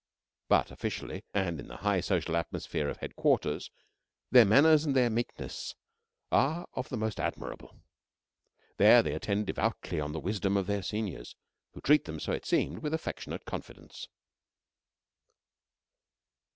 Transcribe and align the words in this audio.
But 0.47 0.71
officially 0.71 1.25
and 1.31 1.59
in 1.59 1.67
the 1.67 1.77
high 1.85 2.01
social 2.01 2.35
atmosphere 2.35 2.89
of 2.89 2.97
Headquarters 2.97 3.69
their 4.31 4.45
manners 4.45 4.83
and 4.83 4.95
their 4.95 5.11
meekness 5.11 5.75
are 6.31 6.67
of 6.73 6.89
the 6.89 6.97
most 6.97 7.19
admirable. 7.19 7.83
There 8.77 9.03
they 9.03 9.13
attend 9.13 9.45
devoutly 9.45 9.99
on 9.99 10.11
the 10.11 10.19
wisdom 10.19 10.57
of 10.57 10.65
their 10.65 10.81
seniors, 10.81 11.35
who 11.75 11.81
treat 11.81 12.05
them, 12.05 12.19
so 12.19 12.31
it 12.31 12.47
seemed, 12.47 12.79
with 12.79 12.95
affectionate 12.95 13.45
confidence. 13.45 14.07